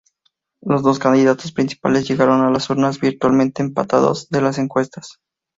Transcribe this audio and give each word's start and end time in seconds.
Los 0.63 0.81
dos 0.81 0.97
candidatos 0.97 1.51
principales 1.51 2.07
llegaron 2.07 2.41
a 2.41 2.49
las 2.49 2.71
urnas 2.71 2.99
virtualmente 2.99 3.61
empatados 3.61 4.27
en 4.31 4.43
las 4.43 4.57
encuestas. 4.57 5.19